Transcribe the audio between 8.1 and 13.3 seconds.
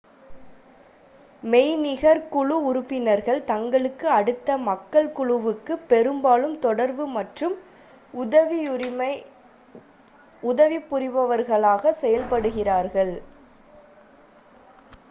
உதவிபுரிபவர்களாக செயல்படுகிறார்கள்